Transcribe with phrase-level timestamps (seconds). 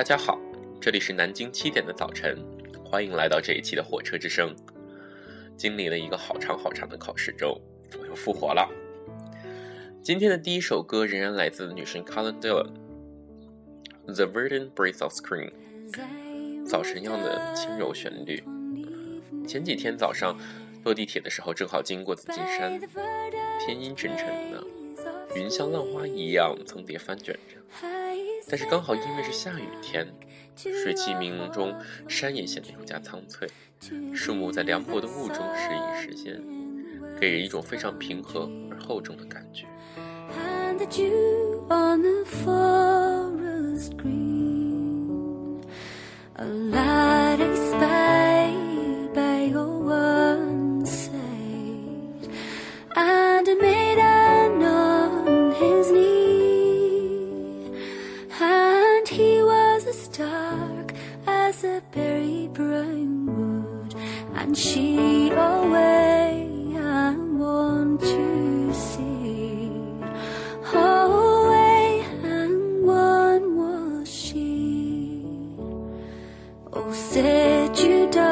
[0.00, 0.40] 大家好，
[0.80, 2.34] 这里是南京七点的早晨，
[2.82, 4.56] 欢迎来到这一期的火车之声。
[5.58, 7.60] 经历了一个好长好长的考试周，
[8.00, 8.66] 我又复活了。
[10.02, 12.70] 今天的第一首歌仍然来自女神 c a l e n Dillon，
[14.14, 15.52] 《The Verdant Breath of Spring》，
[16.64, 18.42] 早晨样的轻柔旋律。
[19.46, 20.34] 前几天早上
[20.82, 22.80] 坐地铁的时候，正好经过紫金山，
[23.66, 24.66] 天阴沉沉的，
[25.36, 27.86] 云像浪花一样层叠翻卷着。
[28.50, 30.04] 但是刚好因为是下雨天，
[30.56, 31.72] 水汽朦胧中，
[32.08, 33.48] 山也显得更加苍翠，
[34.12, 36.42] 树木在凉薄的雾中时隐时现，
[37.20, 39.66] 给人一种非常平和而厚重的感觉。
[77.80, 78.29] 知道。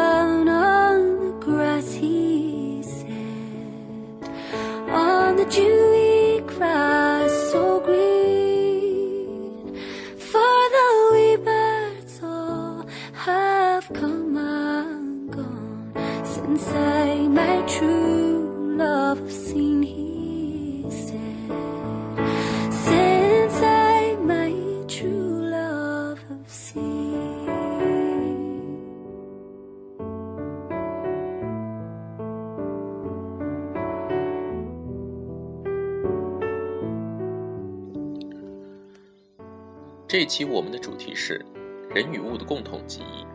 [40.09, 41.45] 这一期我们的主题是
[41.95, 43.27] 人与物的共同记忆。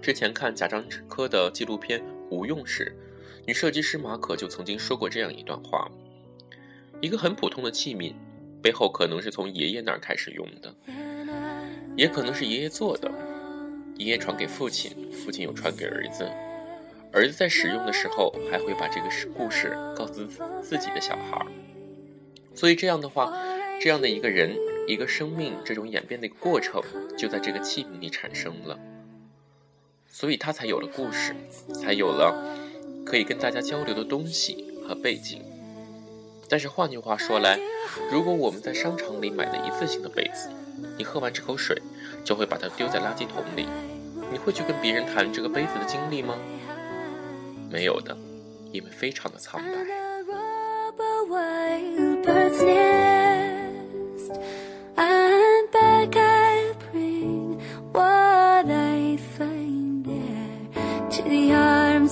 [0.00, 2.00] 之前看贾樟柯的纪录片
[2.30, 2.96] 《无用》时，
[3.46, 5.86] 女设计师马可就曾经说过这样一段话：
[7.02, 8.14] 一个很普通的器皿，
[8.62, 10.74] 背后可能是从爷爷那儿开始用的，
[11.94, 13.12] 也可能是爷爷做的，
[13.98, 16.24] 爷爷传给父亲，父亲又传给儿子，
[17.12, 20.24] 儿子在使用的时候还会把这个故事告诉
[20.62, 21.44] 自己的小孩。
[22.54, 23.30] 所以这样的话，
[23.78, 24.56] 这样的一个人。
[24.90, 26.82] 一个生命这种演变的过程，
[27.16, 28.76] 就在这个器皿里产生了，
[30.08, 31.32] 所以它才有了故事，
[31.72, 32.58] 才有了
[33.06, 35.44] 可以跟大家交流的东西和背景。
[36.48, 37.56] 但是换句话说来，
[38.10, 40.50] 如果我们在商场里买的一次性的杯子，
[40.98, 41.80] 你喝完这口水
[42.24, 43.68] 就会把它丢在垃圾桶里，
[44.32, 46.34] 你会去跟别人谈这个杯子的经历吗？
[47.70, 48.18] 没有的，
[48.72, 49.70] 因为非常的苍白。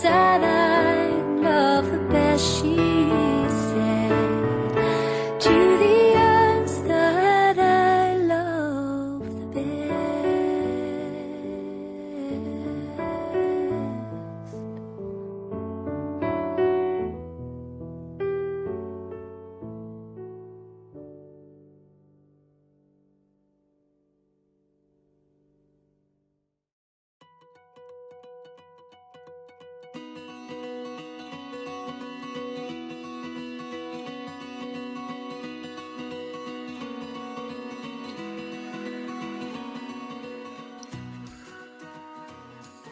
[0.03, 0.78] sana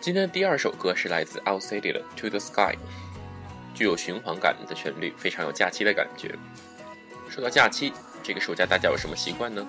[0.07, 2.75] 今天的第二首歌是来自 Al c i d y 的《To the Sky》，
[3.75, 6.33] 具有循环感的旋律，非常有假期的感觉。
[7.29, 9.67] 说到假期，这个暑假大家有什么习惯呢？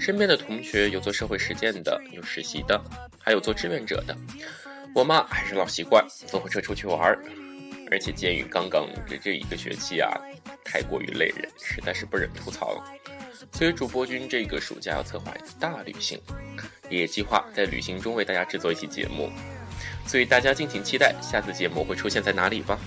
[0.00, 2.82] 身边的同学有做社会实践的，有实习的，
[3.20, 4.16] 还有做志愿者的。
[4.92, 7.22] 我妈还是老习惯，坐火车出去玩儿。
[7.92, 10.10] 而且鉴于刚刚这这一个学期啊，
[10.64, 12.84] 太过于累人，实在是不忍吐槽。
[13.52, 16.20] 所以主播君这个暑假要策划一次大旅行。
[16.90, 19.30] 也计划在旅行中为大家制作一期节目，
[20.06, 22.78] 所以大家敬请期待下次节目会出现在哪里吧。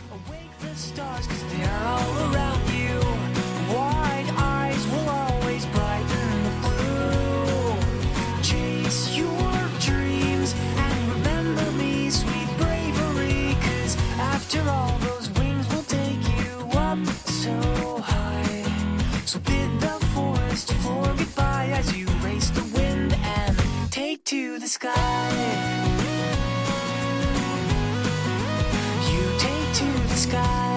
[21.77, 23.55] as you race the wind and
[23.91, 25.29] take to the sky.
[29.11, 30.76] You take to the sky.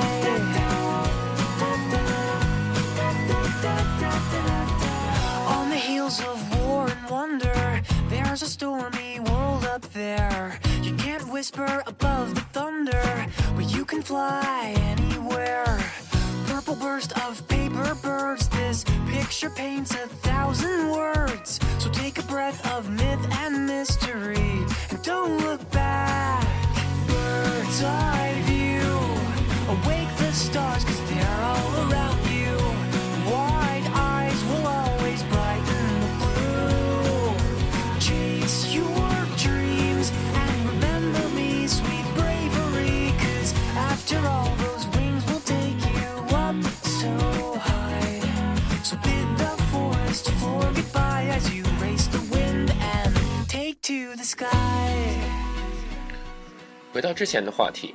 [56.92, 57.94] 回到之前的话题，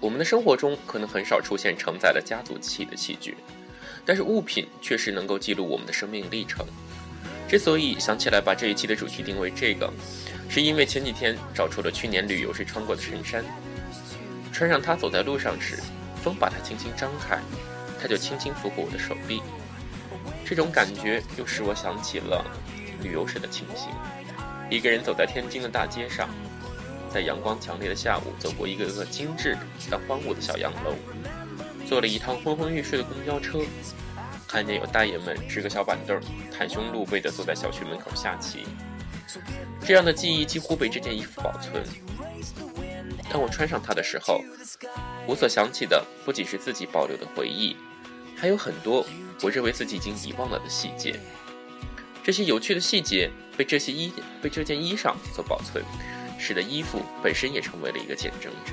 [0.00, 3.34] 我们的生活中可能很少出现承载了家族气的器具，
[4.04, 6.66] 但是物品确实能够记录我们的生命历程。
[7.48, 9.90] 之所以想起来把这一期的主题定为这个，
[10.48, 13.42] 是因为前几天找出了去年旅游时穿过的衬衫，
[14.52, 15.78] 穿上它走在路上时，
[16.22, 17.38] 风把它轻轻张开，
[17.98, 19.40] 它就轻轻拂过我的手臂。
[20.44, 22.44] 这种感觉又使我想起了
[23.02, 23.88] 旅游时的情形，
[24.68, 26.28] 一个人走在天津的大街上。
[27.16, 29.56] 在阳光强烈的下午，走过一个个精致
[29.90, 30.94] 但荒芜的小洋楼，
[31.88, 33.58] 坐了一趟昏昏欲睡的公交车，
[34.46, 36.20] 看见有大爷们支个小板凳，
[36.52, 38.66] 袒胸露背的坐在小区门口下棋。
[39.82, 41.82] 这样的记忆几乎被这件衣服保存。
[43.30, 44.42] 当我穿上它的时候，
[45.26, 47.78] 我所想起的不仅是自己保留的回忆，
[48.36, 49.06] 还有很多
[49.40, 51.18] 我认为自己已经遗忘了的细节。
[52.22, 54.12] 这些有趣的细节被这些衣
[54.42, 55.82] 被这件衣裳所保存。
[56.38, 58.72] 使得衣服本身也成为了一个见证者。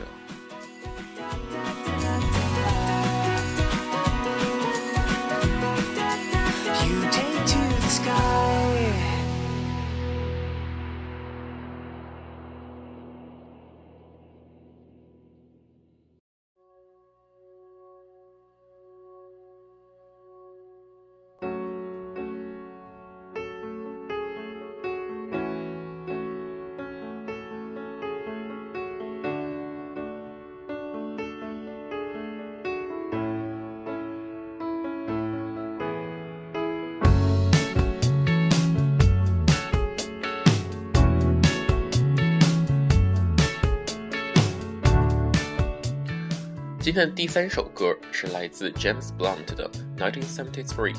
[46.94, 49.68] 今天的第三首歌是来自 James Blunt 的
[49.98, 50.94] 《1973》，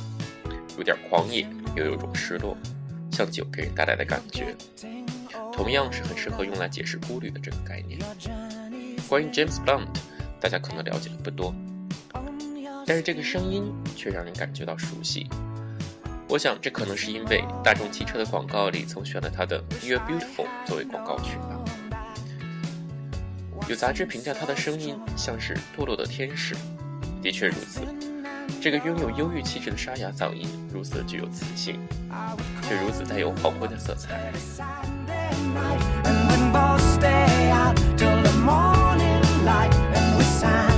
[0.76, 1.46] 有点狂野，
[1.76, 2.56] 又有种失落，
[3.12, 4.56] 像酒给人带来的感觉，
[5.52, 8.00] 同样是很适合用来解释孤旅的这个概念。
[9.08, 9.86] 关于 James Blunt，
[10.40, 11.54] 大家可能了解的不多，
[12.84, 15.28] 但是这个声音却让人感觉到熟悉。
[16.28, 21.53] 我想，这可能是因为大众汽车的广告里曾选了他的《You're Beautiful》作为广告曲吧。
[23.66, 26.54] 有杂志评价他的声音像是堕落的天使，
[27.22, 27.80] 的确如此。
[28.60, 31.80] 这个拥有忧郁气质的沙哑嗓音如此具有磁性，
[32.68, 34.30] 却如此带有黄昏的色彩。
[36.04, 40.73] And when both stay out till the morning light, and we sign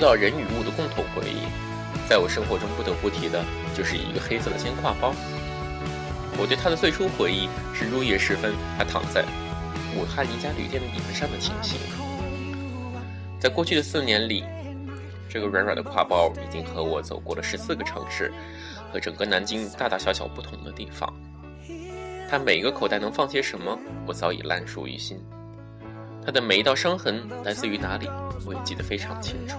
[0.00, 1.46] 到人与物的共同回忆，
[2.08, 3.44] 在我生活中不得不提的
[3.76, 5.14] 就是一个黑色的肩挎包。
[6.38, 9.24] 我对它的最初回忆是入夜时分，它躺在
[9.94, 11.78] 武汉一家旅店的椅子上的情形。
[13.38, 14.44] 在过去的四年里，
[15.28, 18.32] 这个软软的挎包已经和我走过了十四个城市，
[18.92, 21.12] 和整个南京大大小小不同的地方。
[22.30, 25.20] 它每一个口袋能放些什么，我早已烂熟于心。
[26.24, 28.08] 它的每一道伤痕来自于哪里，
[28.46, 29.56] 我也记得非常清楚。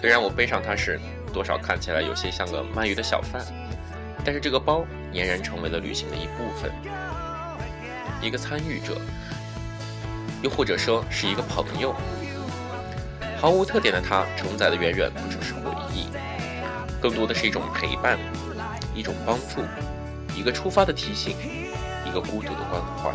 [0.00, 1.00] 虽然我背上它时，
[1.32, 3.44] 多少看起来有些像个卖鱼的小贩，
[4.24, 6.70] 但是这个包俨然成为了旅行的一部分，
[8.22, 8.96] 一个参与者，
[10.40, 11.94] 又或者说是一个朋友。
[13.40, 15.60] 毫无特点的它，承载的远远不只是回
[15.92, 16.06] 忆，
[17.00, 18.16] 更多的是一种陪伴，
[18.94, 19.62] 一种帮助，
[20.36, 21.36] 一个出发的提醒，
[22.04, 23.12] 一个孤独的关怀。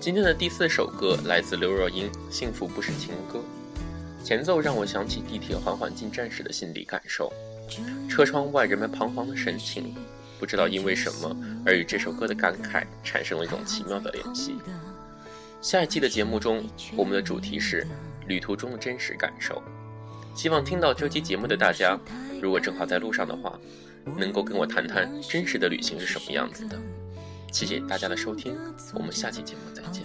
[0.00, 3.38] 今天的第四首歌来自刘若英，《幸福不是情歌》。
[4.24, 7.30] 前奏让我想起地铁缓缓进站时的心理感受，
[8.08, 9.94] 车窗外人们彷徨的神情，
[10.38, 14.54] 不知道因为什么而与这首歌的感慨产生了一种奇妙的联系。
[15.60, 16.64] 下一期的节目中，
[16.96, 17.86] 我们的主题是
[18.26, 19.62] 旅途中的真实感受。
[20.34, 22.00] 希望听到这期节目的大家，
[22.40, 23.52] 如果正好在路上的话，
[24.16, 26.80] 能够跟我谈谈真实的旅行是什么样子的。
[27.52, 28.56] 谢谢大家的收听，
[28.94, 30.04] 我们下期节目再见。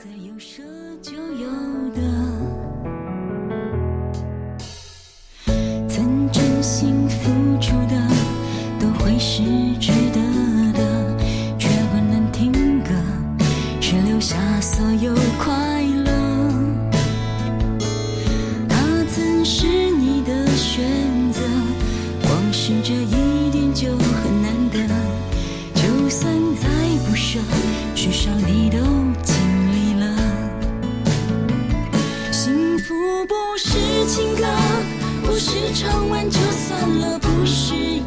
[35.38, 38.02] 是唱完就算了，不是一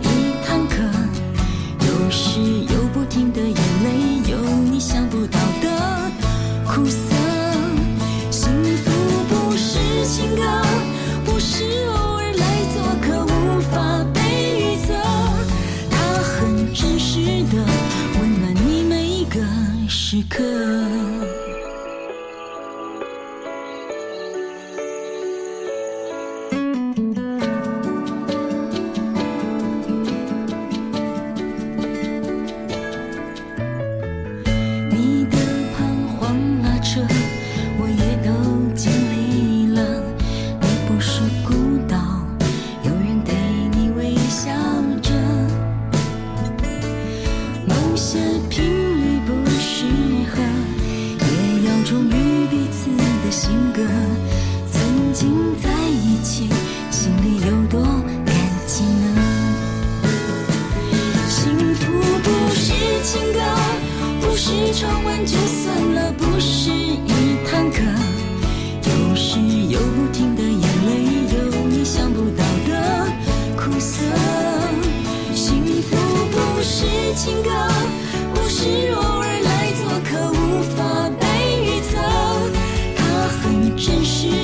[0.47, 0.76] 堂课。
[1.87, 3.40] 有时又不停的
[83.88, 84.38] 现实。